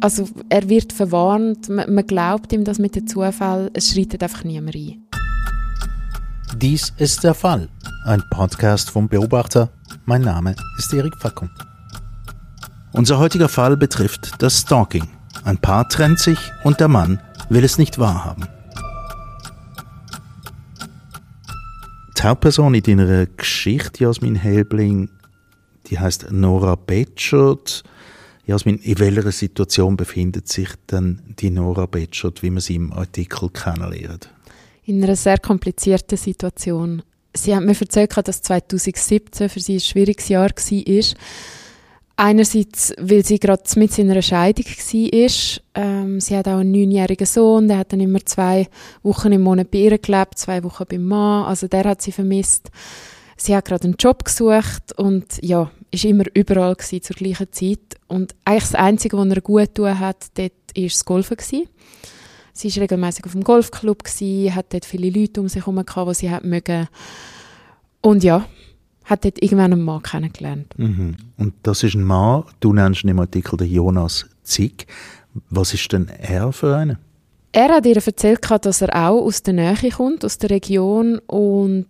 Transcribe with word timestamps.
Also 0.00 0.28
er 0.48 0.68
wird 0.68 0.92
verwarnt, 0.92 1.68
man, 1.68 1.92
man 1.92 2.06
glaubt 2.06 2.52
ihm 2.52 2.64
das 2.64 2.78
mit 2.78 2.94
dem 2.94 3.06
Zufall, 3.06 3.70
es 3.74 3.92
schreitet 3.92 4.22
einfach 4.22 4.44
niemand 4.44 4.76
ein. 4.76 5.04
Dies 6.56 6.92
ist 6.98 7.24
der 7.24 7.34
Fall. 7.34 7.68
Ein 8.04 8.22
Podcast 8.30 8.90
vom 8.90 9.08
Beobachter. 9.08 9.70
Mein 10.06 10.22
Name 10.22 10.54
ist 10.78 10.92
Erik 10.94 11.16
Fackung. 11.16 11.50
Unser 12.92 13.18
heutiger 13.18 13.48
Fall 13.48 13.76
betrifft 13.76 14.40
das 14.40 14.60
Stalking. 14.60 15.08
Ein 15.44 15.58
Paar 15.58 15.88
trennt 15.88 16.20
sich 16.20 16.38
und 16.64 16.80
der 16.80 16.88
Mann 16.88 17.20
will 17.48 17.64
es 17.64 17.76
nicht 17.76 17.98
wahrhaben. 17.98 18.46
Die 22.16 22.22
Hauptperson 22.22 22.74
in 22.74 22.82
deiner 22.82 23.26
Geschichte, 23.26 24.04
Jasmin 24.04 24.36
Helbling, 24.36 25.10
die 25.86 25.98
heißt 25.98 26.30
Nora 26.30 26.76
Betschert. 26.76 27.84
Jasmin, 28.48 28.78
in 28.78 28.98
welcher 28.98 29.30
Situation 29.30 29.94
befindet 29.94 30.48
sich 30.48 30.70
denn 30.90 31.20
die 31.38 31.50
Nora 31.50 31.84
Betschert, 31.84 32.42
wie 32.42 32.48
man 32.48 32.62
sie 32.62 32.76
im 32.76 32.94
Artikel 32.94 33.50
kennenlernt? 33.50 34.30
In 34.86 35.04
einer 35.04 35.16
sehr 35.16 35.36
komplizierten 35.36 36.16
Situation. 36.16 37.02
Sie 37.34 37.54
hat 37.54 37.62
mir 37.62 37.78
erzählt, 37.78 38.16
dass 38.26 38.40
2017 38.40 39.50
für 39.50 39.60
sie 39.60 39.74
ein 39.74 39.80
schwieriges 39.80 40.30
Jahr 40.30 40.48
war. 40.48 41.04
Einerseits, 42.16 42.94
weil 42.98 43.22
sie 43.22 43.38
gerade 43.38 43.64
mit 43.76 43.92
seiner 43.92 44.22
Scheidung 44.22 44.64
war. 44.64 45.60
Ähm, 45.74 46.18
sie 46.18 46.34
hat 46.34 46.48
auch 46.48 46.56
einen 46.56 46.72
neunjährigen 46.72 47.26
Sohn, 47.26 47.68
der 47.68 47.76
hat 47.76 47.92
dann 47.92 48.00
immer 48.00 48.24
zwei 48.24 48.66
Wochen 49.02 49.30
im 49.30 49.42
Monat 49.42 49.70
bei 49.70 49.78
ihr 49.80 49.98
gelebt, 49.98 50.38
zwei 50.38 50.64
Wochen 50.64 50.84
beim 50.88 51.04
Mann. 51.04 51.44
Also 51.44 51.68
der 51.68 51.84
hat 51.84 52.00
sie 52.00 52.12
vermisst. 52.12 52.70
Sie 53.40 53.54
hat 53.54 53.66
gerade 53.66 53.84
einen 53.84 53.96
Job 53.98 54.24
gesucht 54.24 54.92
und 54.96 55.24
ja, 55.42 55.70
ist 55.90 56.04
immer 56.04 56.24
überall 56.34 56.74
gewesen, 56.74 57.02
zur 57.02 57.16
gleichen 57.16 57.52
Zeit. 57.52 57.96
Und 58.08 58.34
eigentlich 58.44 58.64
das 58.64 58.74
Einzige, 58.74 59.16
was 59.16 59.28
er 59.28 59.40
gut 59.40 59.74
tun 59.74 59.98
hat, 59.98 60.26
dort 60.34 60.52
war 60.76 60.84
das 60.84 61.04
Golfen. 61.04 61.36
Gewesen. 61.36 61.68
Sie 62.52 62.74
war 62.74 62.82
regelmäßig 62.82 63.24
auf 63.24 63.32
dem 63.32 63.44
Golfclub, 63.44 64.02
gewesen, 64.02 64.54
hat 64.54 64.72
dort 64.72 64.84
viele 64.84 65.10
Leute 65.10 65.40
um 65.40 65.48
sich 65.48 65.64
herum 65.64 65.84
gehabt, 65.84 66.10
die 66.10 66.14
sie 66.14 66.30
hat 66.30 66.44
mögen. 66.44 66.88
Und 68.00 68.24
ja, 68.24 68.44
hat 69.04 69.24
dort 69.24 69.40
irgendwann 69.40 69.72
einen 69.72 69.82
Mann 69.82 70.02
kennengelernt. 70.02 70.76
Mhm. 70.76 71.16
Und 71.36 71.54
das 71.62 71.84
ist 71.84 71.94
ein 71.94 72.02
Mann, 72.02 72.42
du 72.58 72.72
nennst 72.72 73.04
ihn 73.04 73.10
im 73.10 73.20
Artikel 73.20 73.56
den 73.56 73.70
Jonas 73.70 74.26
Zick. 74.42 74.88
Was 75.50 75.72
ist 75.72 75.92
denn 75.92 76.08
er 76.08 76.52
für 76.52 76.76
einen? 76.76 76.98
Er 77.52 77.68
hat 77.68 77.86
ihr 77.86 77.96
erzählt, 77.96 78.40
dass 78.64 78.82
er 78.82 78.94
auch 78.94 79.22
aus 79.22 79.42
der 79.42 79.54
Nähe 79.54 79.90
kommt, 79.90 80.24
aus 80.24 80.38
der 80.38 80.50
Region 80.50 81.18
und 81.26 81.86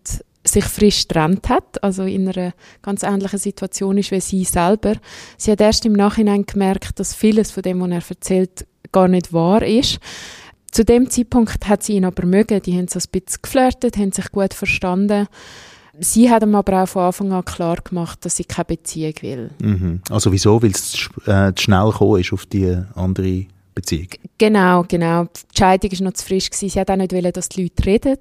sich 0.53 0.65
frisch 0.65 1.07
getrennt 1.07 1.49
hat, 1.49 1.83
also 1.83 2.05
in 2.05 2.29
einer 2.29 2.53
ganz 2.83 3.03
ähnlichen 3.03 3.39
Situation 3.39 3.99
ist 3.99 4.11
wie 4.11 4.21
sie 4.21 4.45
selber. 4.45 4.95
Sie 5.37 5.51
hat 5.53 5.61
erst 5.61 5.87
im 5.87 5.93
Nachhinein 5.93 6.45
gemerkt, 6.47 6.99
dass 6.99 7.15
vieles 7.15 7.51
von 7.51 7.63
dem, 7.63 7.81
was 7.81 7.91
er 7.91 8.11
erzählt, 8.11 8.67
gar 8.93 9.09
nicht 9.09 9.33
wahr 9.33 9.63
ist. 9.63 9.99
Zu 10.71 10.85
dem 10.85 11.11
Zeitpunkt 11.11 11.69
hat 11.69 11.83
sie 11.83 11.95
ihn 11.95 12.05
aber 12.05 12.27
mögen. 12.27 12.61
Die 12.63 12.77
haben 12.77 12.89
so 12.89 12.99
ein 12.99 13.05
bisschen 13.11 13.43
geflirtet, 13.43 13.97
haben 13.97 14.13
sich 14.13 14.31
gut 14.31 14.55
verstanden. 14.55 15.27
Sie 16.01 16.31
hat 16.31 16.43
ihm 16.43 16.55
aber 16.55 16.83
auch 16.83 16.89
von 16.89 17.03
Anfang 17.03 17.33
an 17.33 17.45
klar 17.45 17.77
gemacht, 17.83 18.25
dass 18.25 18.37
sie 18.37 18.45
keine 18.45 18.67
Beziehung 18.67 19.15
will. 19.21 19.51
Mhm. 19.61 20.03
Also 20.11 20.31
wieso? 20.31 20.63
Weil 20.63 20.71
es 20.71 20.93
zu, 20.93 21.11
äh, 21.27 21.53
zu 21.55 21.65
schnell 21.65 21.91
gekommen 21.91 22.21
ist 22.21 22.33
auf 22.33 22.47
die 22.47 22.77
andere 22.95 23.47
Beziehung? 23.75 24.09
Genau, 24.37 24.85
genau. 24.87 25.25
Die 25.25 25.59
Scheidung 25.59 25.91
war 25.91 26.05
noch 26.05 26.13
zu 26.13 26.27
frisch. 26.27 26.51
Gewesen. 26.51 26.69
Sie 26.69 26.79
hat 26.79 26.91
auch 26.91 26.97
nicht 26.97 27.13
wollen, 27.13 27.33
dass 27.33 27.49
die 27.49 27.63
Leute 27.63 27.87
reden. 27.87 28.19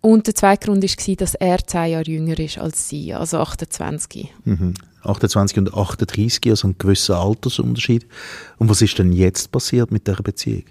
Und 0.00 0.26
der 0.26 0.34
zweite 0.34 0.66
Grund 0.66 0.82
war, 0.82 1.16
dass 1.16 1.34
er 1.34 1.58
zehn 1.66 1.90
Jahre 1.92 2.04
jünger 2.04 2.38
ist 2.38 2.58
als 2.58 2.88
sie, 2.88 3.12
also 3.14 3.38
28. 3.38 4.28
Mhm. 4.44 4.74
28 5.02 5.58
und 5.58 5.74
38, 5.74 6.40
also 6.50 6.68
ein 6.68 6.76
gewisser 6.78 7.18
Altersunterschied. 7.18 8.06
Und 8.58 8.68
was 8.68 8.82
ist 8.82 8.98
denn 8.98 9.12
jetzt 9.12 9.50
passiert 9.50 9.90
mit 9.90 10.06
dieser 10.06 10.22
Beziehung? 10.22 10.64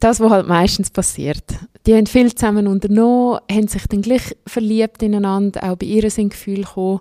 Das, 0.00 0.20
was 0.20 0.30
halt 0.30 0.48
meistens 0.48 0.90
passiert. 0.90 1.44
Die 1.86 1.94
haben 1.94 2.06
viel 2.06 2.34
zusammen 2.34 2.66
unternommen, 2.66 3.40
haben 3.50 3.68
sich 3.68 3.86
dann 3.88 4.02
gleich 4.02 4.34
verliebt 4.46 5.02
ineinander, 5.02 5.62
auch 5.64 5.76
bei 5.76 5.86
ihr 5.86 6.10
sind 6.10 6.30
Gefühle 6.30 6.62
gekommen. 6.62 7.00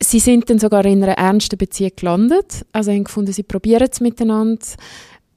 Sie 0.00 0.18
sind 0.18 0.50
dann 0.50 0.58
sogar 0.58 0.84
in 0.84 1.02
einer 1.02 1.12
ernsten 1.12 1.56
Beziehung 1.56 1.92
gelandet, 1.96 2.66
also 2.72 2.90
haben 2.90 3.04
gefunden, 3.04 3.32
sie 3.32 3.44
probieren 3.44 3.88
es 3.90 4.00
miteinander. 4.00 4.66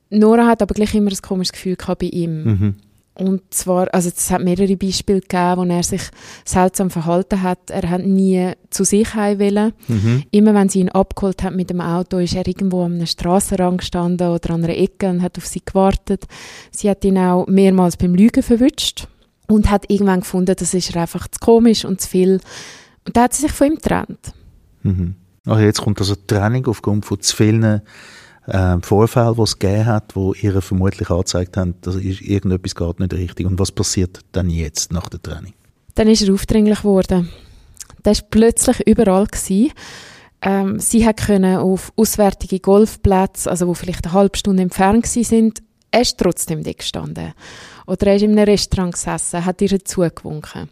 Nora 0.09 0.47
hat 0.47 0.61
aber 0.61 0.73
gleich 0.73 0.94
immer 0.95 1.11
ein 1.11 1.22
komisches 1.22 1.53
Gefühl 1.53 1.75
gehabt 1.75 2.01
bei 2.01 2.07
ihm. 2.07 2.44
Mhm. 2.44 2.75
Und 3.18 3.42
zwar, 3.53 3.94
also 3.94 4.09
es 4.09 4.30
hat 4.30 4.44
mehrere 4.44 4.76
Beispiele 4.76 5.22
gegeben, 5.22 5.58
wo 5.58 5.64
er 5.64 5.84
sich 5.84 6.02
seltsam 6.44 6.90
verhalten 6.90 7.42
hat. 7.42 7.70
Er 7.70 7.90
hat 7.90 8.06
nie 8.06 8.52
zu 8.70 8.84
sich 8.84 9.16
heim 9.16 9.40
wollen. 9.40 9.72
Mhm. 9.88 10.24
Immer 10.31 10.53
wenn 10.53 10.68
sie 10.68 10.81
ihn 10.81 10.90
abgeholt 10.90 11.42
hat 11.42 11.56
mit 11.56 11.70
dem 11.70 11.80
Auto, 11.80 12.18
ist 12.18 12.36
er 12.36 12.46
irgendwo 12.46 12.84
an 12.84 12.96
einem 12.96 13.06
Strassenrand 13.06 13.78
gestanden 13.80 14.28
oder 14.28 14.53
an 14.53 14.66
einer 14.66 14.76
Ecke 14.76 15.09
und 15.09 15.22
hat 15.22 15.38
auf 15.38 15.46
sie 15.46 15.64
gewartet. 15.64 16.26
Sie 16.72 16.90
hat 16.90 17.06
ihn 17.06 17.18
auch 17.18 17.48
mehrmals 17.48 17.96
beim 17.96 18.16
Lügen 18.16 18.44
verwünscht 18.44 19.08
und 19.47 19.72
hat 19.72 19.90
irgendwann 19.90 20.20
gefunden, 20.20 20.56
das 20.58 20.74
ist 20.74 20.96
einfach 20.97 21.30
zu 21.30 21.40
komisch 21.40 21.86
und 21.86 22.02
zu 22.02 22.09
viel. 22.09 22.42
Und 23.06 23.16
da 23.16 23.24
hat 23.24 23.34
sie 23.34 23.44
sich 23.44 23.52
von 23.53 23.68
ihm 23.68 23.76
getrennt. 23.76 24.34
Mhm. 24.84 25.16
Also 25.46 25.62
jetzt 25.64 25.82
kommt 25.82 26.00
also 26.00 26.16
Trennung 26.16 26.66
aufgrund 26.68 27.06
von 27.06 27.22
zu 27.22 27.36
vielen 27.36 27.82
äh, 28.47 28.78
Vorfälle, 28.81 29.33
die 29.35 29.41
es 29.41 29.59
gegeben 29.59 29.85
hat, 29.85 30.16
wo 30.16 30.33
ihr 30.33 30.61
vermutlich 30.61 31.09
angezeigt 31.09 31.57
haben, 31.57 31.75
dass 31.81 31.95
irgendetwas 31.95 32.75
geht 32.75 33.00
nicht 33.00 33.13
richtig. 33.13 33.45
Und 33.45 33.59
was 33.59 33.72
passiert 33.72 34.19
dann 34.31 34.50
jetzt 34.50 34.91
nach 34.91 35.09
der 35.09 35.22
Training? 35.22 35.53
Dann 35.95 36.07
ist 36.07 36.22
er 36.22 36.33
aufdringlich 36.33 36.79
geworden. 36.79 37.29
Der 38.03 38.13
war 38.13 38.23
plötzlich 38.29 38.85
überall. 38.85 39.25
Gewesen. 39.25 39.72
Ähm, 40.41 40.79
sie 40.79 41.05
hat 41.05 41.25
können 41.25 41.57
auf 41.57 41.91
auswärtige 41.95 42.59
Golfplätze, 42.59 43.50
also 43.50 43.67
wo 43.67 43.73
vielleicht 43.73 44.05
eine 44.05 44.13
halbe 44.13 44.38
Stunde 44.38 44.61
entfernt 44.61 45.07
sind, 45.07 45.63
er 45.89 46.01
ist 46.01 46.17
trotzdem 46.17 46.61
da 46.61 46.73
gestanden. 46.73 47.34
Oder 47.88 48.07
er 48.07 48.16
ist 48.17 48.22
in 48.23 48.31
einem 48.31 48.44
Restaurant 48.44 48.94
gesessen, 48.94 49.45
hat 49.45 49.61
ihr 49.61 49.84
zugewunken. 49.84 50.69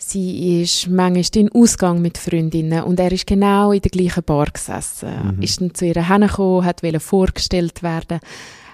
Sie 0.00 0.62
ist 0.62 0.88
manchmal 0.88 1.42
in 1.42 1.52
Ausgang 1.52 2.00
mit 2.00 2.18
Freundinnen 2.18 2.84
und 2.84 3.00
er 3.00 3.10
ist 3.10 3.26
genau 3.26 3.72
in 3.72 3.82
der 3.82 3.90
gleichen 3.90 4.22
Bar 4.22 4.46
gesessen. 4.46 5.36
Mhm. 5.36 5.42
Ist 5.42 5.60
dann 5.60 5.74
zu 5.74 5.86
ihr 5.86 6.08
hergekommen, 6.08 6.64
hat 6.64 6.82
vorgestellt 7.00 7.82
werden, 7.82 8.20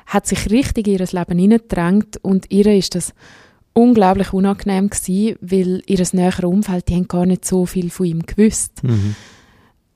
hat 0.06 0.26
sich 0.26 0.50
richtig 0.50 0.86
in 0.86 0.98
ihr 0.98 1.06
Leben 1.06 1.38
hineingedrängt 1.38 2.18
und 2.22 2.50
ihr 2.50 2.66
ist 2.66 2.94
das 2.94 3.14
unglaublich 3.72 4.34
unangenehm 4.34 4.90
gewesen, 4.90 5.36
weil 5.40 5.82
ihr 5.86 6.06
näheres 6.12 6.44
Umfeld, 6.44 6.88
die 6.88 6.94
haben 6.94 7.08
gar 7.08 7.26
nicht 7.26 7.46
so 7.46 7.64
viel 7.64 7.90
von 7.90 8.06
ihm 8.06 8.22
gewusst. 8.24 8.84
Mhm. 8.84 9.16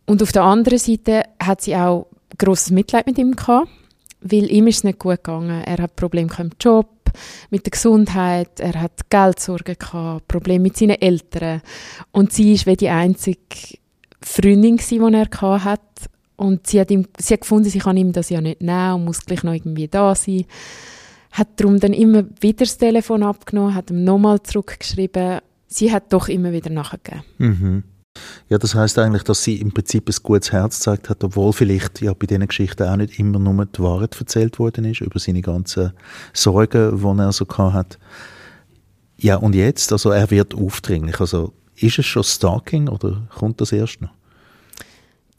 Und 0.06 0.22
auf 0.22 0.32
der 0.32 0.44
anderen 0.44 0.78
Seite 0.78 1.24
hat 1.38 1.60
sie 1.60 1.76
auch 1.76 2.06
grosses 2.38 2.70
Mitleid 2.70 3.06
mit 3.06 3.18
ihm 3.18 3.36
gehabt, 3.36 3.68
weil 4.22 4.50
ihm 4.50 4.66
ist 4.66 4.78
es 4.78 4.84
nicht 4.84 4.98
gut 4.98 5.22
gegangen. 5.22 5.62
Er 5.62 5.78
hat 5.82 5.96
Probleme 5.96 6.30
im 6.38 6.50
Job, 6.58 6.88
mit 7.50 7.66
der 7.66 7.70
Gesundheit, 7.70 8.60
er 8.60 8.80
hat 8.80 9.10
Geldsorgen 9.10 9.76
gehabt, 9.78 10.28
Probleme 10.28 10.64
mit 10.64 10.76
seinen 10.76 11.00
Eltern 11.00 11.62
und 12.12 12.32
sie 12.32 12.54
ist 12.54 12.66
wie 12.66 12.76
die 12.76 12.88
einzige 12.88 13.38
Freundin 14.22 14.76
die 14.76 14.98
er 14.98 15.64
hat 15.64 15.80
und 16.36 16.66
sie 16.66 16.80
hat, 16.80 16.90
ihm, 16.90 17.06
sie 17.18 17.34
hat 17.34 17.40
gefunden, 17.40 17.68
sie 17.68 17.80
kann 17.80 17.96
ihm 17.96 18.12
das 18.12 18.30
ja 18.30 18.40
nicht 18.40 18.62
nehmen 18.62 18.94
und 18.94 19.04
muss 19.06 19.26
gleich 19.26 19.42
noch 19.42 19.52
irgendwie 19.52 19.88
da 19.88 20.14
sein. 20.14 20.44
Hat 21.32 21.48
darum 21.56 21.80
dann 21.80 21.92
immer 21.92 22.24
wieder 22.40 22.64
das 22.64 22.78
Telefon 22.78 23.22
abgenommen, 23.22 23.74
hat 23.74 23.90
ihm 23.90 24.04
nochmal 24.04 24.40
zurückgeschrieben. 24.42 25.40
Sie 25.66 25.92
hat 25.92 26.12
doch 26.12 26.28
immer 26.28 26.52
wieder 26.52 26.70
nachgegeben. 26.70 27.24
Mhm. 27.38 27.84
Ja, 28.48 28.56
das 28.56 28.74
heißt 28.74 28.98
eigentlich, 28.98 29.24
dass 29.24 29.44
sie 29.44 29.56
im 29.56 29.72
Prinzip 29.72 30.08
ein 30.08 30.14
gutes 30.22 30.52
Herz 30.52 30.78
gezeigt 30.78 31.10
hat, 31.10 31.22
obwohl 31.22 31.52
vielleicht 31.52 32.00
ja 32.00 32.14
bei 32.14 32.26
diesen 32.26 32.46
Geschichten 32.46 32.84
auch 32.84 32.96
nicht 32.96 33.18
immer 33.18 33.38
nur 33.38 33.66
die 33.66 33.78
Wahrheit 33.80 34.18
erzählt 34.18 34.58
worden 34.58 34.86
ist 34.86 35.02
über 35.02 35.18
seine 35.18 35.42
ganzen 35.42 35.92
Sorgen, 36.32 36.98
die 36.98 37.20
er 37.20 37.32
so 37.32 37.46
hat. 37.72 37.98
Ja, 39.18 39.36
und 39.36 39.54
jetzt, 39.54 39.92
also 39.92 40.10
er 40.10 40.30
wird 40.30 40.54
aufdringlich. 40.54 41.20
Also 41.20 41.52
ist 41.76 41.98
es 41.98 42.06
schon 42.06 42.24
Stalking 42.24 42.88
oder 42.88 43.28
kommt 43.36 43.60
das 43.60 43.72
erst 43.72 44.00
noch? 44.00 44.10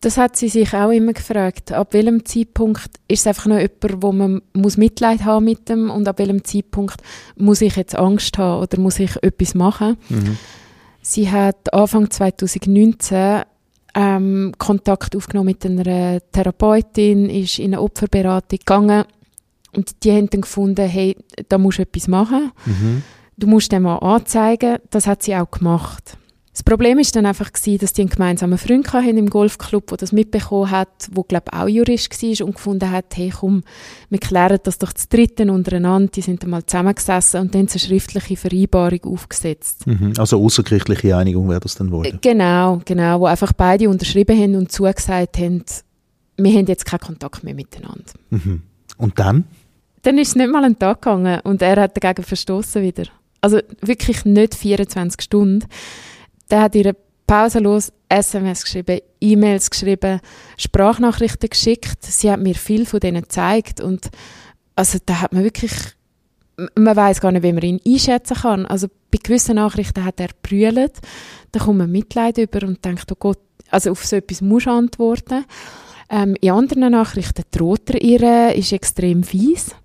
Das 0.02 0.18
hat 0.18 0.38
sie 0.38 0.48
sich 0.48 0.74
auch 0.74 0.92
immer 0.92 1.12
gefragt. 1.12 1.74
Ab 1.74 1.94
welchem 1.94 2.24
Zeitpunkt 2.26 2.90
ist 3.08 3.22
es 3.22 3.28
einfach 3.28 3.48
noch 3.48 3.58
jemand, 3.58 4.02
wo 4.02 4.12
man 4.14 4.42
muss 4.54 4.78
Mitleid 4.78 5.26
haben 5.26 5.46
mit 5.46 5.68
dem 5.68 5.90
und 5.90 6.08
ab 6.08 6.20
welchem 6.20 6.44
Zeitpunkt 6.44 7.02
muss 7.36 7.62
ich 7.62 7.76
jetzt 7.76 7.98
Angst 7.98 8.38
haben 8.38 8.62
oder 8.62 8.80
muss 8.80 9.00
ich 9.00 9.22
etwas 9.24 9.56
machen? 9.56 9.98
Mhm. 10.08 10.38
Sie 11.02 11.30
hat 11.32 11.74
Anfang 11.74 12.10
2019 12.10 13.44
ähm, 13.96 14.54
Kontakt 14.58 15.16
aufgenommen 15.16 15.48
mit 15.48 15.66
einer 15.66 16.20
Therapeutin, 16.32 17.30
ist 17.30 17.60
in 17.60 17.74
eine 17.74 17.82
Opferberatung 17.82 18.60
gegangen 18.60 19.06
und 19.76 20.04
die 20.04 20.12
haben 20.12 20.30
dann 20.30 20.42
gefunden, 20.42 20.88
hey, 20.88 21.16
da 21.48 21.58
musst 21.58 21.80
du 21.80 21.84
etwas 21.84 22.08
machen. 22.08 22.52
Mhm. 22.66 23.04
Du 23.38 23.48
musst 23.48 23.72
den 23.72 23.84
mal 23.84 23.98
anzeigen. 23.98 24.78
Das 24.90 25.08
hat 25.08 25.24
sie 25.24 25.36
auch 25.36 25.50
gemacht. 25.50 26.18
Das 26.60 26.66
Problem 26.66 27.00
ist 27.00 27.16
dann 27.16 27.26
einfach 27.26 27.54
gewesen, 27.54 27.78
dass 27.78 27.94
die 27.94 28.02
einen 28.02 28.10
gemeinsamen 28.10 28.58
Freund 28.58 28.92
hatten 28.92 29.18
im 29.18 29.30
Golfclub, 29.30 29.88
der 29.88 29.98
das 29.98 30.12
mitbekommen 30.12 30.70
hat, 30.70 31.08
wo 31.10 31.24
glaube 31.24 31.54
auch 31.54 31.70
Jurist 31.70 32.22
war 32.22 32.46
und 32.46 32.56
gefunden 32.56 32.92
hat, 32.92 33.16
hey 33.16 33.32
komm, 33.34 33.64
wir 34.10 34.20
klären 34.20 34.60
das 34.64 34.78
doch 34.78 34.92
zu 34.92 35.08
dritten 35.08 35.50
untereinander. 35.52 36.12
Die 36.14 36.20
sind 36.20 36.44
dann 36.44 36.50
mal 36.50 36.66
zusammengesessen 36.66 37.40
und 37.40 37.56
dann 37.56 37.70
eine 37.70 37.80
schriftliche 37.80 38.36
Vereinbarung 38.36 39.00
aufgesetzt. 39.06 39.88
Mhm. 39.88 40.16
Also 40.18 40.44
außergerichtliche 40.44 41.16
Einigung 41.16 41.48
wäre 41.48 41.62
das 41.62 41.76
dann 41.76 41.92
wohl? 41.92 42.06
Äh, 42.06 42.18
genau, 42.20 42.82
genau, 42.84 43.22
wo 43.22 43.28
einfach 43.28 43.54
beide 43.54 43.90
unterschrieben 43.90 44.38
haben 44.38 44.56
und 44.56 44.70
zugesagt 44.70 45.38
haben, 45.38 45.64
wir 46.36 46.52
haben 46.52 46.66
jetzt 46.66 46.86
keinen 46.86 47.00
Kontakt 47.00 47.42
mehr 47.42 47.56
miteinander. 47.56 48.12
Mhm. 48.32 48.64
Und 48.98 49.18
dann? 49.18 49.46
Dann 50.02 50.18
ist 50.18 50.28
es 50.28 50.36
nicht 50.36 50.52
mal 50.52 50.66
einen 50.66 50.78
Tag 50.78 51.04
gegangen 51.04 51.40
und 51.46 51.62
er 51.62 51.84
hat 51.84 51.96
dagegen 51.96 52.26
verstoßen 52.26 52.84
wieder. 52.84 53.06
Also 53.40 53.62
wirklich 53.80 54.26
nicht 54.26 54.56
24 54.56 55.22
Stunden. 55.22 55.66
Der 56.50 56.62
hat 56.62 56.76
ihre 56.76 56.96
pausenlos 57.28 57.92
SMS 58.10 58.64
geschrieben, 58.64 59.02
E-Mails 59.22 59.70
geschrieben, 59.70 60.20
Sprachnachrichten 60.58 61.50
geschickt. 61.50 62.04
Sie 62.04 62.32
hat 62.32 62.40
mir 62.40 62.56
viel 62.56 62.86
von 62.86 63.00
denen 63.00 63.22
gezeigt 63.22 63.82
und 63.82 64.10
also 64.76 64.98
da 65.06 65.22
hat 65.22 65.34
man 65.34 65.44
wirklich, 65.44 65.74
man 66.76 66.96
weiß 66.96 67.22
gar 67.22 67.32
nicht, 67.32 67.44
wie 67.44 67.54
man 67.54 67.62
ihn 67.62 67.82
einschätzen 67.86 68.38
kann. 68.38 68.66
Also 68.66 68.88
bei 69.12 69.20
gewissen 69.22 69.56
Nachrichten 69.56 70.06
hat 70.06 70.20
er 70.20 70.30
brüllt, 70.42 70.94
da 71.52 71.60
kommt 71.60 71.78
man 71.78 71.92
Mitleid 71.92 72.38
über 72.38 72.66
und 72.66 72.84
denkt, 72.84 73.12
oh 73.12 73.18
Gott, 73.20 73.40
also 73.70 73.92
auf 73.92 74.06
so 74.06 74.16
etwas 74.16 74.42
muss 74.42 74.68
antworten. 74.68 75.46
Ähm, 76.10 76.36
in 76.42 76.52
anderen 76.52 76.92
Nachrichten 76.92 77.44
droht 77.52 77.90
er 77.92 78.02
ihr, 78.02 78.56
ist 78.56 78.74
extrem 78.74 79.24
fies 79.24 79.76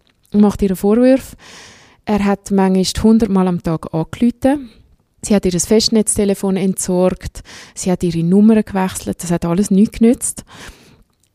macht 0.41 0.63
ihr 0.63 0.77
Vorwürfe. 0.77 1.37
Er 2.05 2.25
hat 2.25 2.51
manchmal 2.51 3.03
hundertmal 3.03 3.49
am 3.49 3.63
Tag 3.63 3.95
angerufen. 3.95 4.71
Sie 5.25 5.35
hat 5.35 5.45
ihr 5.45 5.59
Festnetztelefon 5.59 6.57
entsorgt. 6.57 7.43
Sie 7.75 7.91
hat 7.91 8.03
ihre 8.03 8.23
Nummern 8.23 8.63
gewechselt. 8.65 9.23
Das 9.23 9.31
hat 9.31 9.45
alles 9.45 9.71
nichts 9.71 9.99
genützt. 9.99 10.45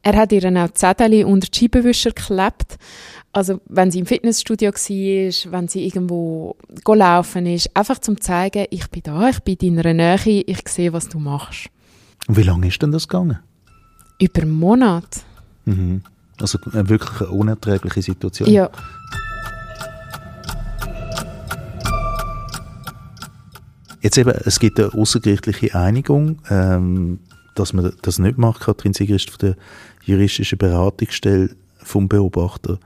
Er 0.01 0.15
hat 0.15 0.31
ihr 0.31 0.45
auch 0.63 0.73
Zettel 0.73 1.25
unter 1.25 1.47
die 1.47 1.57
Scheibenwischer 1.57 2.11
geklebt. 2.11 2.77
Also, 3.31 3.59
wenn 3.67 3.91
sie 3.91 3.99
im 3.99 4.05
Fitnessstudio 4.05 4.71
war, 4.71 5.51
wenn 5.51 5.67
sie 5.67 5.85
irgendwo 5.85 6.55
laufen 6.87 7.45
ist, 7.45 7.75
einfach 7.75 7.99
zum 7.99 8.19
zeigen, 8.19 8.65
ich 8.71 8.87
bin 8.89 9.03
da, 9.03 9.29
ich 9.29 9.39
bin 9.41 9.57
in 9.61 9.75
deiner 9.75 9.93
Nähe, 9.93 10.41
ich 10.41 10.67
sehe, 10.67 10.93
was 10.93 11.09
du 11.09 11.19
machst. 11.19 11.69
Und 12.27 12.37
wie 12.37 12.43
lange 12.43 12.67
ist 12.67 12.81
denn 12.81 12.91
das 12.91 13.07
gegangen? 13.07 13.39
Über 14.19 14.41
einen 14.41 14.51
Monat. 14.51 15.23
Mhm. 15.65 16.01
Also 16.39 16.57
wirklich 16.63 17.21
eine 17.21 17.29
unerträgliche 17.29 18.01
Situation. 18.01 18.49
Ja. 18.49 18.69
Jetzt 24.01 24.17
eben, 24.17 24.33
es 24.45 24.59
gibt 24.59 24.79
eine 24.79 24.93
außergerichtliche 24.93 25.75
Einigung, 25.75 26.41
ähm, 26.49 27.19
dass 27.55 27.73
man 27.73 27.91
das 28.01 28.19
nicht 28.19 28.37
macht. 28.37 28.61
Kathrin 28.61 28.93
Sieger 28.93 29.15
ist 29.15 29.29
von 29.29 29.39
der 29.39 29.55
juristischen 30.03 30.57
Beratungsstelle 30.57 31.49
vom 31.83 32.07
Beobachter. 32.07 32.79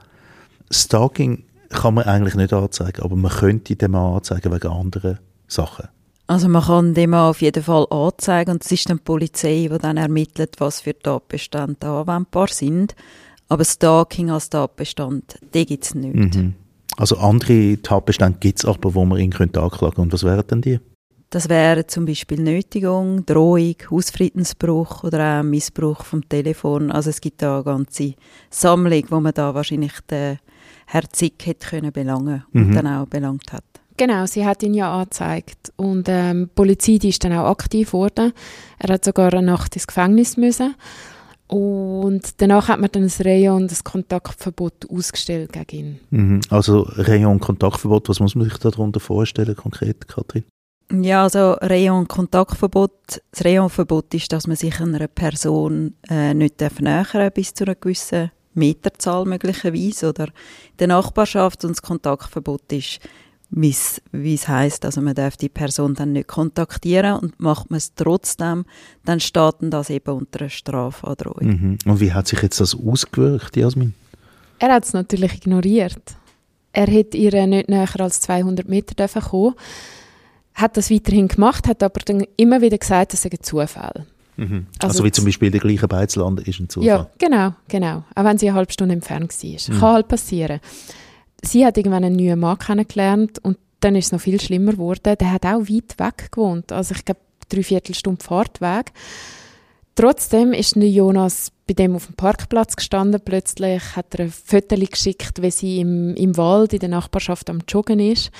Stalking 0.70 1.44
kann 1.68 1.94
man 1.94 2.04
eigentlich 2.04 2.34
nicht 2.34 2.52
anzeigen, 2.52 3.02
aber 3.02 3.16
man 3.16 3.30
könnte 3.30 3.88
Mann 3.88 4.16
anzeigen 4.16 4.52
wegen 4.52 4.68
anderen 4.68 5.18
Sachen. 5.46 5.88
Also 6.26 6.48
man 6.48 6.62
kann 6.62 6.92
Mann 6.92 7.14
auf 7.30 7.42
jeden 7.42 7.62
Fall 7.62 7.86
anzeigen 7.90 8.52
und 8.52 8.64
es 8.64 8.72
ist 8.72 8.88
dann 8.88 8.96
die 8.96 9.02
Polizei, 9.02 9.68
die 9.70 9.78
dann 9.78 9.98
ermittelt, 9.98 10.56
was 10.58 10.80
für 10.80 10.98
Tatbestände 10.98 11.86
anwendbar 11.86 12.48
sind. 12.48 12.94
Aber 13.48 13.64
Stalking 13.64 14.30
als 14.30 14.48
Tatbestand, 14.48 15.38
den 15.52 15.66
gibt 15.66 15.84
es 15.84 15.94
nicht. 15.94 16.34
Mhm. 16.34 16.54
Also 16.96 17.18
andere 17.18 17.76
Tatbestände 17.82 18.38
gibt 18.38 18.60
es 18.60 18.64
aber, 18.64 18.94
wo 18.94 19.04
man 19.04 19.18
ihn 19.18 19.30
könnte 19.30 19.60
anklagen 19.62 20.00
Und 20.00 20.12
was 20.12 20.24
wären 20.24 20.46
denn 20.46 20.62
die? 20.62 20.80
Das 21.34 21.48
wäre 21.48 21.84
zum 21.88 22.06
Beispiel 22.06 22.40
Nötigung, 22.40 23.26
Drohung, 23.26 23.74
Hausfriedensbruch 23.90 25.02
oder 25.02 25.40
auch 25.40 25.42
Missbrauch 25.42 26.04
vom 26.04 26.28
Telefon. 26.28 26.92
Also 26.92 27.10
es 27.10 27.20
gibt 27.20 27.42
da 27.42 27.56
eine 27.56 27.64
ganze 27.64 28.14
Sammlung, 28.50 29.02
wo 29.08 29.18
man 29.18 29.34
da 29.34 29.52
wahrscheinlich 29.52 29.94
den 30.08 30.38
Herr 30.86 31.10
Zick 31.10 31.44
hätte 31.44 31.66
können 31.70 31.90
belangen 31.90 32.44
und 32.54 32.68
mhm. 32.68 32.74
dann 32.76 32.86
auch 32.86 33.06
belangt 33.06 33.52
hat. 33.52 33.64
Genau, 33.96 34.26
sie 34.26 34.46
hat 34.46 34.62
ihn 34.62 34.74
ja 34.74 34.96
angezeigt 34.96 35.72
und 35.74 36.06
ähm, 36.08 36.44
die 36.44 36.54
Polizei 36.54 36.98
die 36.98 37.08
ist 37.08 37.24
dann 37.24 37.32
auch 37.32 37.50
aktiv 37.50 37.88
geworden. 37.88 38.32
Er 38.78 38.94
hat 38.94 39.04
sogar 39.04 39.32
eine 39.32 39.44
Nacht 39.44 39.74
ins 39.74 39.88
Gefängnis 39.88 40.36
müssen 40.36 40.76
und 41.48 42.40
danach 42.40 42.68
hat 42.68 42.78
man 42.78 42.90
dann 42.92 43.02
das 43.02 43.24
Rayon, 43.24 43.66
das 43.66 43.82
Kontaktverbot 43.82 44.88
ausgestellt 44.88 45.52
gegen 45.52 45.76
ihn. 45.76 46.00
Mhm. 46.10 46.40
Also 46.50 46.82
Rayon 46.90 47.40
Kontaktverbot, 47.40 48.08
was 48.08 48.20
muss 48.20 48.36
man 48.36 48.48
sich 48.48 48.58
darunter 48.58 49.00
vorstellen 49.00 49.56
konkret, 49.56 50.06
Katrin? 50.06 50.44
Ja, 50.92 51.22
also 51.22 51.52
Rayon-Kontaktverbot. 51.60 53.22
Das 53.30 53.44
Rayon-Verbot 53.44 54.12
ist, 54.14 54.32
dass 54.32 54.46
man 54.46 54.56
sich 54.56 54.80
einer 54.80 55.08
Person 55.08 55.94
äh, 56.08 56.34
nicht 56.34 56.60
nähern 56.60 57.04
darf, 57.12 57.34
bis 57.34 57.54
zu 57.54 57.64
einer 57.64 57.74
gewissen 57.74 58.30
Meterzahl 58.54 59.24
möglicherweise 59.24 60.10
oder 60.10 60.26
in 60.26 60.76
der 60.78 60.88
Nachbarschaft. 60.88 61.64
Und 61.64 61.72
das 61.72 61.82
Kontaktverbot 61.82 62.70
ist, 62.72 63.00
wie 63.50 64.34
es 64.34 64.48
heisst, 64.48 64.84
also 64.84 65.00
man 65.00 65.14
darf 65.14 65.36
die 65.36 65.48
Person 65.48 65.94
dann 65.94 66.12
nicht 66.12 66.28
kontaktieren 66.28 67.18
und 67.18 67.40
macht 67.40 67.70
man 67.70 67.78
es 67.78 67.94
trotzdem, 67.94 68.64
dann 69.04 69.20
steht 69.20 69.54
das 69.60 69.90
eben 69.90 70.14
unter 70.14 70.40
einer 70.40 70.50
Strafandrohung. 70.50 71.46
Mhm. 71.46 71.78
Und 71.84 72.00
wie 72.00 72.12
hat 72.12 72.26
sich 72.26 72.42
jetzt 72.42 72.60
das 72.60 72.74
ausgewirkt, 72.74 73.56
Jasmin? 73.56 73.94
Er 74.58 74.72
hat 74.72 74.84
es 74.84 74.92
natürlich 74.92 75.34
ignoriert. 75.34 76.16
Er 76.72 76.86
hätte 76.86 77.16
ihr 77.16 77.46
nicht 77.46 77.68
näher 77.68 78.00
als 78.00 78.20
200 78.20 78.68
Meter 78.68 79.08
kommen 79.08 79.54
dürfen 79.54 79.54
hat 80.54 80.76
das 80.76 80.90
weiterhin 80.90 81.28
gemacht, 81.28 81.66
hat 81.66 81.82
aber 81.82 82.00
dann 82.04 82.24
immer 82.36 82.60
wieder 82.60 82.78
gesagt, 82.78 83.14
es 83.14 83.22
sei 83.22 83.30
ein 83.30 83.42
Zufall. 83.42 84.06
Mhm. 84.36 84.66
Also, 84.78 84.88
also, 84.88 85.04
wie 85.04 85.12
zum 85.12 85.24
Beispiel 85.24 85.50
der 85.50 85.60
gleiche 85.60 85.88
Beizland 85.88 86.40
ist 86.46 86.60
ein 86.60 86.68
Zufall. 86.68 86.86
Ja, 86.86 87.10
genau, 87.18 87.54
genau. 87.68 88.04
Auch 88.14 88.24
wenn 88.24 88.38
sie 88.38 88.48
eine 88.48 88.56
halbe 88.56 88.72
Stunde 88.72 88.94
entfernt 88.94 89.32
war. 89.32 89.50
Mhm. 89.50 89.80
Kann 89.80 89.92
halt 89.92 90.08
passieren. 90.08 90.60
Sie 91.42 91.64
hat 91.64 91.76
irgendwann 91.76 92.04
einen 92.04 92.16
neuen 92.16 92.40
Mann 92.40 92.58
kennengelernt 92.58 93.38
und 93.42 93.58
dann 93.80 93.96
ist 93.96 94.06
es 94.06 94.12
noch 94.12 94.20
viel 94.20 94.40
schlimmer 94.40 94.72
geworden. 94.72 95.16
Der 95.20 95.32
hat 95.32 95.44
auch 95.44 95.60
weit 95.60 95.98
weg 95.98 96.32
gewohnt. 96.32 96.72
Also 96.72 96.94
ich 96.94 97.04
glaube, 97.04 97.20
drei 97.48 97.62
Viertelstunde 97.62 98.24
Fahrtweg. 98.24 98.92
Trotzdem 99.94 100.52
ist 100.52 100.74
Jonas 100.76 101.52
bei 101.66 101.74
dem 101.74 101.94
auf 101.94 102.06
dem 102.06 102.16
Parkplatz 102.16 102.76
gestanden. 102.76 103.20
Plötzlich 103.24 103.82
hat 103.94 104.14
er 104.14 104.24
ein 104.24 104.30
Foto 104.32 104.76
geschickt, 104.76 105.40
wie 105.40 105.50
sie 105.50 105.80
im, 105.80 106.14
im 106.16 106.36
Wald 106.36 106.72
in 106.72 106.80
der 106.80 106.88
Nachbarschaft 106.88 107.48
am 107.50 107.60
Joggen 107.68 108.00
ist. 108.00 108.30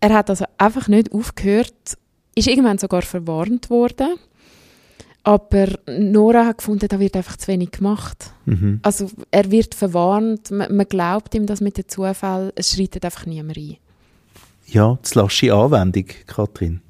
Er 0.00 0.14
hat 0.14 0.30
also 0.30 0.46
einfach 0.56 0.88
nicht 0.88 1.12
aufgehört, 1.12 1.98
ist 2.34 2.48
irgendwann 2.48 2.78
sogar 2.78 3.02
verwarnt 3.02 3.70
worden. 3.70 4.16
Aber 5.22 5.68
Nora 5.86 6.46
hat 6.46 6.58
gefunden, 6.58 6.88
da 6.88 6.98
wird 6.98 7.14
einfach 7.14 7.36
zu 7.36 7.48
wenig 7.48 7.72
gemacht. 7.72 8.32
Mhm. 8.46 8.80
Also 8.82 9.10
er 9.30 9.50
wird 9.50 9.74
verwarnt, 9.74 10.50
man, 10.50 10.74
man, 10.74 10.88
glaubt 10.88 11.34
ihm 11.34 11.44
das 11.44 11.60
mit 11.60 11.76
dem 11.76 11.88
Zufall, 11.88 12.52
es 12.56 12.74
schreitet 12.74 13.04
einfach 13.04 13.26
niemand 13.26 13.58
ein. 13.58 13.76
Ja, 14.66 14.98
das 15.02 15.14
lasche 15.14 15.52
Anwendung, 15.52 16.06
Kathrin. 16.26 16.80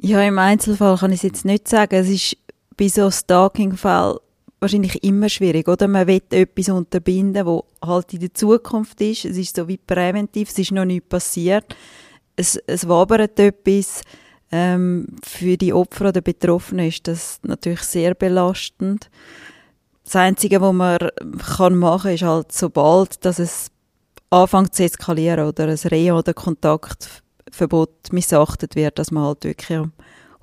Ja, 0.00 0.22
im 0.22 0.38
Einzelfall 0.38 0.98
kann 0.98 1.12
ich 1.12 1.18
es 1.18 1.22
jetzt 1.22 1.44
nicht 1.46 1.68
sagen. 1.68 1.94
Es 1.94 2.08
ist 2.08 2.36
bei 2.76 2.88
so 2.88 3.10
Stalking-Fällen 3.10 4.18
wahrscheinlich 4.60 5.02
immer 5.02 5.28
schwierig, 5.28 5.68
oder? 5.68 5.88
Man 5.88 6.06
will 6.06 6.20
etwas 6.30 6.68
unterbinden, 6.68 7.46
wo 7.46 7.64
halt 7.82 8.12
in 8.12 8.20
der 8.20 8.34
Zukunft 8.34 9.00
ist. 9.00 9.24
Es 9.24 9.38
ist 9.38 9.56
so 9.56 9.66
wie 9.68 9.78
präventiv, 9.78 10.50
es 10.50 10.58
ist 10.58 10.72
noch 10.72 10.84
nicht 10.84 11.08
passiert 11.08 11.74
es, 12.38 12.56
es 12.66 12.88
wabert 12.88 13.38
etwas. 13.38 14.02
Ähm, 14.50 15.06
für 15.22 15.58
die 15.58 15.74
Opfer 15.74 16.08
oder 16.08 16.22
Betroffenen 16.22 16.88
ist 16.88 17.06
das 17.06 17.40
natürlich 17.42 17.82
sehr 17.82 18.14
belastend. 18.14 19.10
Das 20.04 20.16
Einzige, 20.16 20.62
was 20.62 20.72
man 20.72 20.98
kann 21.56 21.76
machen 21.76 22.04
kann, 22.04 22.14
ist 22.14 22.22
halt, 22.22 22.52
sobald 22.52 23.24
dass 23.26 23.38
es 23.38 23.70
anfängt 24.30 24.74
zu 24.74 24.84
eskalieren 24.84 25.46
oder 25.46 25.68
ein 25.68 25.76
Re- 25.76 26.14
oder 26.14 26.32
Kontaktverbot 26.32 28.10
missachtet 28.12 28.74
wird, 28.74 28.98
dass 28.98 29.10
man 29.10 29.24
halt 29.24 29.44
wirklich 29.44 29.80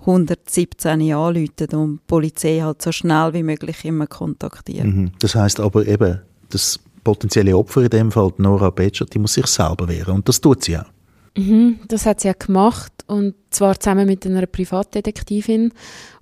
117 0.02 1.14
anruft 1.14 1.74
und 1.74 1.94
die 1.94 2.00
Polizei 2.06 2.60
halt 2.60 2.84
so 2.84 2.92
schnell 2.92 3.34
wie 3.34 3.42
möglich 3.42 3.84
immer 3.86 4.06
kontaktiert. 4.06 4.86
Mhm. 4.86 5.12
Das 5.20 5.34
heißt 5.34 5.60
aber 5.60 5.88
eben, 5.88 6.22
das 6.52 6.80
potenzielle 7.04 7.58
Opfer 7.58 7.82
in 7.84 7.90
dem 7.90 8.12
Fall, 8.12 8.34
Nora 8.38 8.70
Betscher, 8.70 9.06
die 9.06 9.18
muss 9.18 9.34
sich 9.34 9.48
selber 9.48 9.88
wehren 9.88 10.16
und 10.16 10.30
das 10.30 10.40
tut 10.40 10.64
sie 10.64 10.78
auch. 10.78 10.95
Mhm, 11.38 11.80
das 11.88 12.06
hat 12.06 12.22
sie 12.22 12.28
ja 12.28 12.34
gemacht 12.34 12.94
und 13.08 13.36
zwar 13.50 13.80
zusammen 13.80 14.08
mit 14.08 14.26
einer 14.26 14.46
Privatdetektivin, 14.46 15.74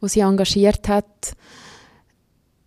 die 0.01 0.09
sie 0.09 0.21
engagiert 0.21 0.89
hat. 0.89 1.33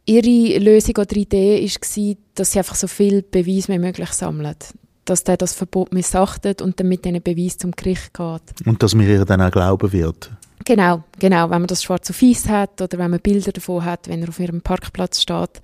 Ihre 0.04 0.58
Lösung 0.58 0.96
oder 0.98 1.16
Idee 1.16 1.64
war, 1.66 2.16
dass 2.36 2.52
sie 2.52 2.58
einfach 2.58 2.76
so 2.76 2.86
viel 2.86 3.22
Beweis 3.22 3.68
wie 3.68 3.78
möglich 3.78 4.10
sammelt. 4.10 4.74
Dass 5.04 5.24
der 5.24 5.36
das 5.36 5.54
Verbot 5.54 5.92
missachtet 5.92 6.62
und 6.62 6.78
dann 6.78 6.88
mit 6.88 7.04
diesen 7.04 7.22
Beweis 7.22 7.58
zum 7.58 7.72
Gericht 7.72 8.14
geht. 8.14 8.66
Und 8.66 8.82
dass 8.82 8.94
man 8.94 9.08
ihr 9.08 9.24
dann 9.24 9.42
auch 9.42 9.50
glauben 9.50 9.92
wird. 9.92 10.30
Genau, 10.64 11.02
genau. 11.18 11.50
Wenn 11.50 11.60
man 11.60 11.66
das 11.66 11.82
schwarz 11.82 12.10
auf 12.10 12.22
weiß 12.22 12.48
hat 12.48 12.80
oder 12.80 12.98
wenn 12.98 13.10
man 13.10 13.20
Bilder 13.20 13.52
davon 13.52 13.84
hat, 13.84 14.08
wenn 14.08 14.22
er 14.22 14.28
auf 14.28 14.38
ihrem 14.38 14.60
Parkplatz 14.60 15.22
steht 15.22 15.60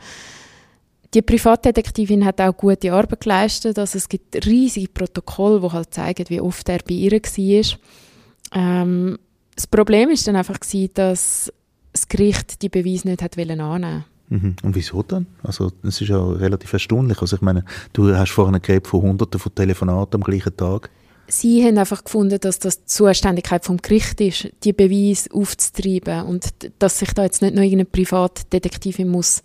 die 1.14 1.22
Privatdetektivin 1.22 2.24
hat 2.24 2.40
auch 2.40 2.56
gute 2.56 2.92
Arbeit 2.92 3.20
geleistet. 3.20 3.78
Also 3.78 3.98
es 3.98 4.08
gibt 4.08 4.46
riesige 4.46 4.88
Protokolle, 4.88 5.60
die 5.60 5.70
halt 5.70 5.92
zeigen, 5.92 6.24
wie 6.28 6.40
oft 6.40 6.68
er 6.68 6.78
bei 6.78 6.94
ihr 6.94 7.12
war. 7.12 7.78
Ähm, 8.54 9.18
das 9.54 9.66
Problem 9.66 10.10
ist 10.10 10.26
dann 10.26 10.36
einfach 10.36 10.58
gewesen, 10.58 10.90
dass 10.94 11.52
das 11.92 12.08
Gericht 12.08 12.62
die 12.62 12.70
Beweise 12.70 13.08
nicht 13.08 13.22
hat 13.22 13.38
annehmen 13.38 14.04
mhm. 14.30 14.56
Und 14.62 14.74
wieso 14.74 15.02
dann? 15.02 15.26
Also 15.42 15.70
das 15.82 16.00
ist 16.00 16.08
ja 16.08 16.24
relativ 16.24 16.72
erstaunlich. 16.72 17.20
Also 17.20 17.36
ich 17.36 17.42
meine, 17.42 17.64
du 17.92 18.14
hast 18.16 18.30
vorhin 18.30 18.60
geredet 18.62 18.86
von 18.86 19.02
Hunderten 19.02 19.38
von 19.38 19.54
Telefonaten 19.54 20.20
am 20.20 20.24
gleichen 20.24 20.56
Tag. 20.56 20.90
Sie 21.28 21.64
haben 21.64 21.78
einfach 21.78 22.04
gefunden, 22.04 22.38
dass 22.40 22.58
das 22.58 22.80
die 22.80 22.86
Zuständigkeit 22.86 23.64
vom 23.64 23.76
Gericht 23.76 24.20
ist, 24.20 24.48
die 24.64 24.72
Beweise 24.72 25.30
aufzutreiben 25.32 26.24
und 26.24 26.48
dass 26.78 26.98
sich 26.98 27.12
da 27.12 27.24
jetzt 27.24 27.42
nicht 27.42 27.54
noch 27.54 27.62
irgendeine 27.62 27.86
Privatdetektivin 27.86 29.08
muss 29.08 29.42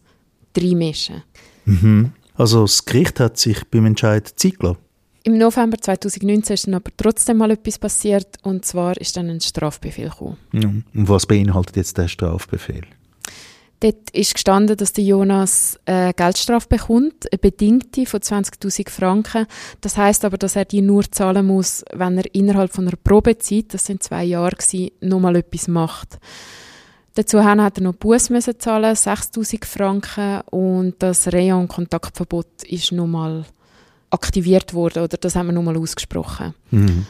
reinmischen 0.57 1.15
muss. 1.15 1.23
Mhm. 1.67 2.11
Also 2.35 2.61
das 2.61 2.85
Gericht 2.85 3.19
hat 3.19 3.37
sich 3.37 3.63
beim 3.65 3.85
Entscheid 3.85 4.27
Zeit 4.27 4.59
gelassen? 4.59 4.79
Im 5.23 5.37
November 5.37 5.77
2019 5.77 6.53
ist 6.53 6.67
dann 6.67 6.75
aber 6.75 6.91
trotzdem 6.95 7.37
mal 7.37 7.51
etwas 7.51 7.77
passiert 7.77 8.37
und 8.43 8.63
zwar 8.63 8.95
ist 8.97 9.17
dann 9.17 9.29
ein 9.29 9.41
Strafbefehl 9.41 10.09
gekommen. 10.09 10.37
Ja. 10.53 10.69
Und 10.69 11.09
was 11.09 11.25
beinhaltet 11.25 11.75
jetzt 11.75 11.97
der 11.97 12.07
Strafbefehl? 12.07 12.83
Dort 13.81 14.09
ist 14.11 14.33
gestanden, 14.33 14.77
dass 14.77 14.93
der 14.93 15.03
Jonas 15.03 15.77
eine 15.85 16.13
Geldstrafe 16.13 16.67
bekommt, 16.67 17.31
eine 17.31 17.37
bedingte 17.37 18.05
von 18.05 18.21
20.000 18.21 18.89
Franken. 18.89 19.45
Das 19.81 19.97
heißt 19.97 20.25
aber, 20.25 20.37
dass 20.37 20.55
er 20.55 20.65
die 20.65 20.81
nur 20.81 21.03
zahlen 21.11 21.45
muss, 21.45 21.83
wenn 21.93 22.17
er 22.17 22.33
innerhalb 22.33 22.73
von 22.73 22.87
einer 22.87 22.97
Probezeit, 22.97 23.73
das 23.73 23.85
sind 23.85 24.01
zwei 24.01 24.23
Jahre 24.23 24.55
gewesen, 24.55 24.91
nochmal 25.01 25.35
etwas 25.35 25.67
macht. 25.67 26.17
Dazu 27.17 27.43
hat 27.43 27.79
er 27.79 27.83
noch 27.83 27.95
Buß 27.95 28.29
müssen 28.29 28.59
zahlen, 28.59 28.93
6.000 28.93 29.65
Franken 29.65 30.41
und 30.51 30.97
das 30.99 31.33
Rayon-Kontaktverbot 31.33 32.63
ist 32.67 32.91
nochmal 32.91 33.43
aktiviert 34.11 34.75
worden 34.75 35.03
oder 35.03 35.17
das 35.17 35.35
haben 35.35 35.47
wir 35.47 35.53
nochmal 35.53 35.77
ausgesprochen. 35.77 36.53
Mhm. 36.69 37.07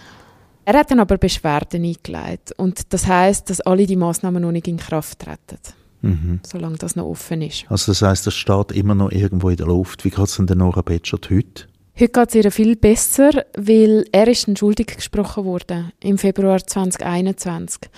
Er 0.63 0.79
hat 0.79 0.91
dann 0.91 1.01
aber 1.01 1.17
Beschwerden 1.17 1.83
eingeleitet 1.83 2.53
und 2.57 2.93
das 2.93 3.05
heißt, 3.05 3.49
dass 3.49 3.59
alle 3.59 3.85
die 3.85 3.97
Maßnahmen 3.97 4.41
noch 4.41 4.53
nicht 4.53 4.69
in 4.69 4.77
Kraft 4.77 5.19
treten 5.19 5.57
Mhm. 6.01 6.39
solange 6.43 6.77
das 6.77 6.95
noch 6.95 7.05
offen 7.05 7.41
ist. 7.41 7.65
Also 7.69 7.91
das 7.91 8.01
heißt, 8.01 8.27
das 8.27 8.33
steht 8.35 8.71
immer 8.71 8.95
noch 8.95 9.11
irgendwo 9.11 9.49
in 9.49 9.57
der 9.57 9.65
Luft. 9.65 10.05
Wie 10.05 10.09
geht 10.09 10.19
es 10.19 10.37
denn 10.37 10.47
der 10.47 10.55
Nora 10.55 10.83
Betschert 10.83 11.29
heute? 11.29 11.65
Heute 11.99 12.11
geht 12.11 12.29
es 12.29 12.35
ihr 12.35 12.51
viel 12.51 12.75
besser, 12.77 13.31
weil 13.57 14.05
er 14.13 14.27
ist 14.27 14.47
schuldig 14.57 14.87
gesprochen 14.95 15.43
wurde 15.43 15.91
im 15.99 16.17
Februar 16.17 16.65
2021 16.65 17.89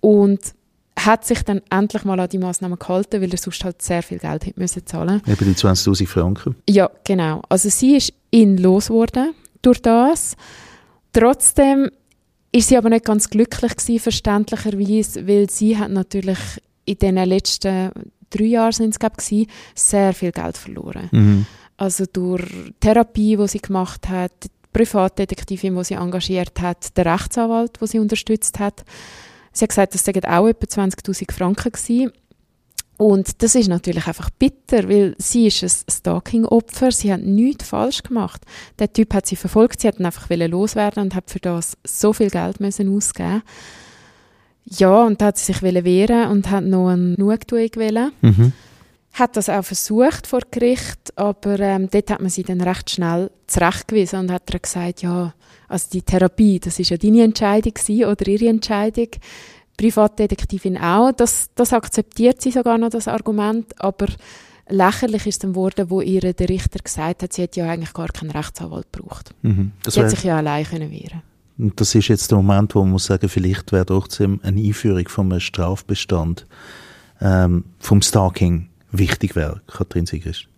und 0.00 0.40
hat 0.98 1.24
sich 1.24 1.42
dann 1.42 1.62
endlich 1.70 2.04
mal 2.04 2.18
an 2.18 2.28
die 2.28 2.38
Maßnahmen 2.38 2.78
gehalten, 2.78 3.20
weil 3.20 3.30
er 3.30 3.38
sonst 3.38 3.64
halt 3.64 3.80
sehr 3.82 4.02
viel 4.02 4.18
Geld 4.18 4.46
hätte 4.46 4.60
müssen 4.60 4.86
zahlen. 4.86 5.22
Eben 5.26 5.44
die 5.44 5.54
20'000 5.54 6.06
Franken. 6.06 6.56
Ja, 6.68 6.90
genau. 7.04 7.42
Also 7.48 7.68
sie 7.68 7.96
ist 7.96 8.12
ihn 8.30 8.58
losgeworden 8.58 9.34
durch 9.62 9.80
das. 9.80 10.36
Trotzdem 11.12 11.90
ist 12.52 12.68
sie 12.68 12.76
aber 12.76 12.90
nicht 12.90 13.04
ganz 13.04 13.30
glücklich 13.30 13.76
gewesen, 13.76 14.00
verständlicherweise, 14.00 15.26
weil 15.26 15.50
sie 15.50 15.76
hat 15.76 15.90
natürlich 15.90 16.38
in 16.84 16.98
den 16.98 17.16
letzten 17.16 17.90
drei 18.30 18.44
Jahren 18.44 18.72
sind 18.72 18.90
es, 18.90 18.98
glaube 18.98 19.16
ich, 19.28 19.48
sehr 19.74 20.12
viel 20.12 20.32
Geld 20.32 20.56
verloren. 20.56 21.08
Mhm. 21.12 21.46
Also 21.76 22.04
durch 22.12 22.44
Therapie, 22.80 23.36
die 23.36 23.48
sie 23.48 23.60
gemacht 23.60 24.08
hat, 24.08 24.32
die 24.44 24.48
Privatdetektivin, 24.72 25.76
die 25.76 25.84
sie 25.84 25.94
engagiert 25.94 26.60
hat, 26.60 26.96
der 26.96 27.06
Rechtsanwalt, 27.06 27.80
den 27.80 27.88
sie 27.88 27.98
unterstützt 27.98 28.58
hat. 28.58 28.84
Sie 29.58 29.64
hat 29.64 29.70
gesagt, 29.70 29.94
das 29.94 30.04
seien 30.04 30.24
auch 30.24 30.46
etwa 30.46 30.66
20'000 30.66 31.32
Franken 31.32 31.72
gewesen. 31.72 32.12
Und 32.96 33.42
das 33.42 33.54
ist 33.56 33.68
natürlich 33.68 34.06
einfach 34.06 34.30
bitter, 34.30 34.88
weil 34.88 35.14
sie 35.18 35.46
ist 35.48 35.62
ein 35.62 35.70
Stalking-Opfer, 35.90 36.92
sie 36.92 37.12
hat 37.12 37.22
nichts 37.22 37.68
falsch 37.68 38.02
gemacht. 38.04 38.42
Der 38.78 38.92
Typ 38.92 39.14
hat 39.14 39.26
sie 39.26 39.36
verfolgt, 39.36 39.80
sie 39.80 39.88
hat 39.88 39.98
ihn 39.98 40.06
einfach 40.06 40.28
loswerden 40.30 41.04
und 41.04 41.14
hat 41.14 41.30
für 41.30 41.40
das 41.40 41.76
so 41.84 42.12
viel 42.12 42.30
Geld 42.30 42.60
müssen 42.60 42.94
ausgeben 42.94 43.42
Ja, 44.64 45.04
und 45.04 45.20
da 45.20 45.26
hat 45.26 45.38
sie 45.38 45.52
sich 45.52 45.62
wehren 45.62 46.30
und 46.30 46.50
hat 46.50 46.64
noch 46.64 46.88
eine 46.88 47.14
Genugtuung 47.14 47.70
wollen. 47.76 48.12
Mhm. 48.20 48.52
Hat 49.12 49.36
das 49.36 49.48
auch 49.48 49.64
versucht 49.64 50.26
vor 50.26 50.40
Gericht, 50.50 51.16
aber 51.16 51.58
ähm, 51.60 51.88
dort 51.90 52.10
hat 52.10 52.20
man 52.20 52.30
sie 52.30 52.42
dann 52.42 52.60
recht 52.60 52.90
schnell 52.90 53.30
zurechtgewiesen 53.46 54.20
und 54.20 54.30
hat 54.30 54.52
ihr 54.52 54.60
gesagt, 54.60 55.02
ja, 55.02 55.34
also 55.68 55.86
die 55.92 56.02
Therapie, 56.02 56.60
das 56.60 56.78
ist 56.78 56.90
ja 56.90 56.96
deine 56.96 57.24
Entscheidung 57.24 57.74
gewesen, 57.74 58.04
oder 58.04 58.26
ihre 58.26 58.48
Entscheidung. 58.48 59.08
Privatdetektivin 59.76 60.76
auch, 60.76 61.12
das, 61.12 61.50
das 61.54 61.72
akzeptiert 61.72 62.42
sie 62.42 62.50
sogar 62.50 62.78
noch, 62.78 62.90
das 62.90 63.06
Argument, 63.06 63.80
aber 63.80 64.06
lächerlich 64.68 65.26
ist 65.26 65.44
dann 65.44 65.52
geworden, 65.52 65.88
wo 65.88 66.00
ihr 66.00 66.32
der 66.32 66.48
Richter 66.48 66.80
gesagt 66.80 67.22
hat, 67.22 67.32
sie 67.32 67.42
hätte 67.42 67.60
ja 67.60 67.70
eigentlich 67.70 67.92
gar 67.92 68.08
keinen 68.08 68.30
Rechtsanwalt 68.30 68.92
gebraucht. 68.92 69.34
Mhm. 69.42 69.72
Das, 69.82 69.94
sie 69.94 70.00
wär, 70.00 70.10
sich 70.10 70.24
ja 70.24 70.38
allein 70.38 70.64
können 70.64 70.90
wehren. 70.90 71.22
und 71.58 71.80
das 71.80 71.94
ist 71.94 72.08
jetzt 72.08 72.30
der 72.30 72.38
Moment, 72.38 72.74
wo 72.74 72.80
man 72.80 72.90
muss 72.90 73.06
sagen, 73.06 73.28
vielleicht 73.28 73.72
wäre 73.72 73.86
trotzdem 73.86 74.40
eine 74.42 74.60
Einführung 74.60 75.08
von 75.08 75.30
einem 75.30 75.40
Strafbestand 75.40 76.46
ähm, 77.20 77.64
vom 77.78 78.02
Stalking 78.02 78.68
wichtig 78.90 79.36
wäre, 79.36 79.62
Katrin 79.66 80.06
Sigrist. 80.06 80.48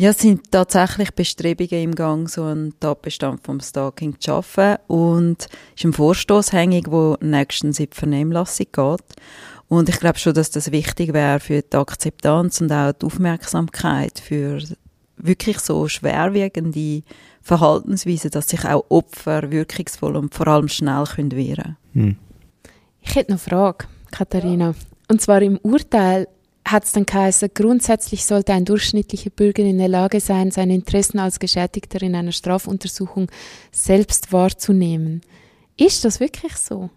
Ja, 0.00 0.10
es 0.10 0.18
sind 0.20 0.50
tatsächlich 0.50 1.10
Bestrebungen 1.10 1.82
im 1.82 1.94
Gang, 1.94 2.26
so 2.26 2.44
einen 2.44 2.72
Tatbestand 2.80 3.44
vom 3.44 3.60
Stalking 3.60 4.18
zu 4.18 4.30
schaffen. 4.30 4.76
Und 4.86 5.42
es 5.42 5.80
ist 5.80 5.84
ein 5.84 5.92
Vorstoß 5.92 6.52
hängig, 6.52 6.84
der 6.88 7.18
nächstens 7.20 7.78
in 7.78 7.90
die 7.90 7.94
Vernehmlassung 7.94 8.66
geht. 8.72 9.04
Und 9.68 9.90
ich 9.90 10.00
glaube 10.00 10.18
schon, 10.18 10.32
dass 10.32 10.50
das 10.50 10.72
wichtig 10.72 11.12
wäre 11.12 11.38
für 11.38 11.60
die 11.60 11.76
Akzeptanz 11.76 12.62
und 12.62 12.72
auch 12.72 12.92
die 12.92 13.04
Aufmerksamkeit 13.04 14.18
für 14.18 14.62
wirklich 15.16 15.60
so 15.60 15.86
schwerwiegende 15.86 17.02
Verhaltensweisen, 17.42 18.30
dass 18.30 18.48
sich 18.48 18.64
auch 18.64 18.86
Opfer 18.88 19.50
wirkungsvoll 19.50 20.16
und 20.16 20.34
vor 20.34 20.48
allem 20.48 20.68
schnell 20.68 21.04
können 21.04 21.32
wehren 21.32 21.76
Hm. 21.92 22.16
Ich 23.02 23.16
hätte 23.16 23.32
noch 23.32 23.46
eine 23.46 23.50
Frage, 23.50 23.86
Katharina. 24.10 24.74
Und 25.08 25.20
zwar 25.20 25.42
im 25.42 25.58
Urteil 25.58 26.26
hat 26.72 26.84
es 26.84 26.92
dann 26.92 27.06
geheißen, 27.06 27.50
grundsätzlich 27.54 28.24
sollte 28.24 28.52
ein 28.52 28.64
durchschnittlicher 28.64 29.30
Bürger 29.30 29.62
in 29.62 29.78
der 29.78 29.88
Lage 29.88 30.20
sein, 30.20 30.50
seine 30.50 30.74
Interessen 30.74 31.18
als 31.18 31.38
Geschädigter 31.38 32.02
in 32.02 32.14
einer 32.14 32.32
Strafuntersuchung 32.32 33.30
selbst 33.72 34.32
wahrzunehmen. 34.32 35.22
Ist 35.76 36.04
das 36.04 36.20
wirklich 36.20 36.56
so? 36.56 36.90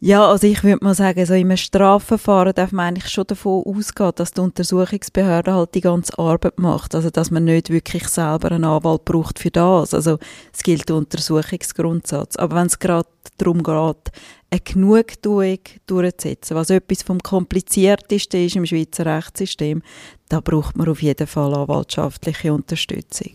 Ja, 0.00 0.28
also 0.28 0.46
ich 0.46 0.62
würde 0.62 0.84
mal 0.84 0.94
sagen, 0.94 1.26
so 1.26 1.34
im 1.34 1.56
Strafverfahren 1.56 2.54
darf 2.54 2.70
man 2.70 2.86
eigentlich 2.86 3.08
schon 3.12 3.26
davon 3.26 3.64
ausgehen, 3.64 4.12
dass 4.14 4.32
die 4.32 4.40
Untersuchungsbehörde 4.40 5.52
halt 5.52 5.74
die 5.74 5.80
ganze 5.80 6.16
Arbeit 6.18 6.60
macht. 6.60 6.94
Also, 6.94 7.10
dass 7.10 7.32
man 7.32 7.44
nicht 7.44 7.70
wirklich 7.70 8.06
selber 8.06 8.52
einen 8.52 8.64
Anwalt 8.64 9.04
braucht 9.04 9.40
für 9.40 9.50
das. 9.50 9.94
Also, 9.94 10.18
es 10.52 10.62
gilt 10.62 10.88
der 10.88 10.96
Untersuchungsgrundsatz. 10.96 12.36
Aber 12.36 12.54
wenn 12.54 12.68
es 12.68 12.78
gerade 12.78 13.08
darum 13.38 13.64
geht, 13.64 14.12
eine 14.50 14.60
Genugtuung 14.60 15.58
durchzusetzen, 15.86 16.56
was 16.56 16.70
etwas 16.70 17.02
vom 17.02 17.18
kompliziertesten 17.18 18.46
ist 18.46 18.54
im 18.54 18.66
Schweizer 18.66 19.04
Rechtssystem, 19.04 19.82
da 20.28 20.38
braucht 20.38 20.76
man 20.76 20.88
auf 20.88 21.02
jeden 21.02 21.26
Fall 21.26 21.52
anwaltschaftliche 21.54 22.52
Unterstützung. 22.52 23.32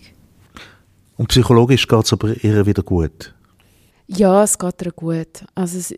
Und 1.17 1.27
psychologisch 1.27 1.89
geht 1.89 2.05
es 2.05 2.13
aber 2.13 2.41
ihr 2.41 2.65
wieder 2.65 2.83
gut. 2.83 3.35
Ja, 4.07 4.43
es 4.43 4.57
geht 4.57 4.81
ihr 4.81 4.91
gut. 4.91 5.45
Also 5.55 5.77
es, 5.77 5.93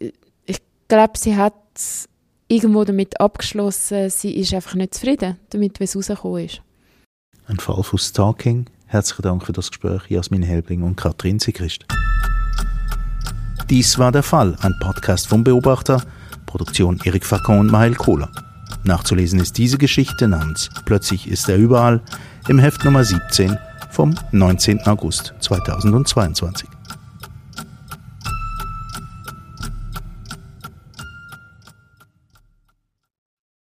glaube, 0.87 1.17
sie 1.17 1.35
hat 1.35 1.53
irgendwo 2.47 2.83
damit 2.83 3.19
abgeschlossen, 3.19 4.09
sie 4.09 4.35
ist 4.35 4.53
einfach 4.53 4.75
nicht 4.75 4.93
zufrieden 4.93 5.37
damit, 5.49 5.79
wie 5.79 5.85
es 5.85 5.95
rausgekommen 5.95 6.45
ist. 6.45 6.61
Ein 7.47 7.57
Fall 7.57 7.83
von 7.83 7.99
Stalking. 7.99 8.65
Herzlichen 8.87 9.23
Dank 9.23 9.45
für 9.45 9.53
das 9.53 9.69
Gespräch, 9.69 10.03
Jasmin 10.09 10.43
Helbling 10.43 10.83
und 10.83 10.95
Katrin 10.95 11.39
Sigrist. 11.39 11.85
Dies 13.69 13.97
war 13.97 14.11
der 14.11 14.23
Fall, 14.23 14.55
ein 14.61 14.75
Podcast 14.79 15.27
vom 15.27 15.43
Beobachter, 15.43 16.03
Produktion 16.45 16.99
Erik 17.03 17.25
Facon 17.25 17.59
und 17.59 17.71
Michael 17.71 17.95
Kohler. 17.95 18.31
Nachzulesen 18.83 19.39
ist 19.39 19.57
diese 19.57 19.79
Geschichte 19.79 20.27
namens 20.27 20.69
Plötzlich 20.85 21.27
ist 21.27 21.49
er 21.49 21.57
überall 21.57 22.01
im 22.47 22.59
Heft 22.59 22.85
Nummer 22.85 23.03
17 23.03 23.57
vom 23.89 24.13
19. 24.31 24.81
August 24.85 25.33
2022. 25.39 26.74